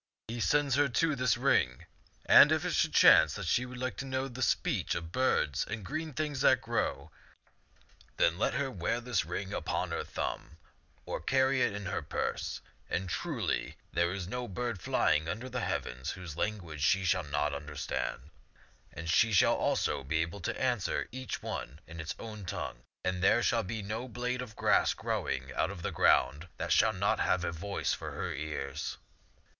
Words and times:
"He 0.29 0.39
sends 0.39 0.73
her, 0.77 0.89
too, 0.89 1.15
this 1.15 1.37
ring; 1.37 1.85
and 2.25 2.51
if 2.51 2.65
it 2.65 2.73
should 2.73 2.91
chance 2.91 3.35
that 3.35 3.45
she 3.45 3.67
would 3.67 3.77
like 3.77 3.97
to 3.97 4.05
know 4.05 4.27
the 4.27 4.41
speech 4.41 4.95
of 4.95 5.11
birds 5.11 5.63
and 5.67 5.85
green 5.85 6.11
things 6.15 6.41
that 6.41 6.59
grow, 6.59 7.11
then 8.17 8.39
let 8.39 8.55
her 8.55 8.71
wear 8.71 8.99
this 8.99 9.25
ring 9.25 9.53
upon 9.53 9.91
her 9.91 10.03
thumb 10.03 10.57
or 11.05 11.21
carry 11.21 11.61
it 11.61 11.73
in 11.75 11.85
her 11.85 12.01
purse, 12.01 12.61
and, 12.89 13.09
truly, 13.09 13.77
there 13.93 14.11
is 14.11 14.27
no 14.27 14.47
bird 14.47 14.81
flying 14.81 15.29
under 15.29 15.47
the 15.47 15.61
heav 15.61 15.85
ens 15.85 16.09
whose 16.13 16.35
language 16.35 16.81
she 16.81 17.05
shall 17.05 17.21
not 17.25 17.53
understand; 17.53 18.31
and 18.91 19.07
she 19.07 19.31
shall 19.31 19.53
also 19.53 20.03
be 20.03 20.19
able 20.23 20.39
to 20.39 20.59
answer 20.59 21.07
each 21.11 21.43
one 21.43 21.79
in 21.85 21.99
its 21.99 22.15
own 22.17 22.43
tongue. 22.43 22.81
And 23.05 23.21
there 23.21 23.43
shall 23.43 23.59
not 23.61 23.67
be 23.67 23.87
a 23.87 24.07
blade 24.07 24.41
of 24.41 24.55
grass 24.55 24.95
grow 24.95 25.29
ing 25.29 25.53
out 25.53 25.69
of 25.69 25.83
the 25.83 25.91
ground 25.91 26.47
that 26.57 26.71
shall 26.71 26.91
not 26.93 27.19
have 27.19 27.43
a 27.43 27.51
voice 27.51 27.93
for 27.93 28.13
her 28.13 28.33
ears. 28.33 28.97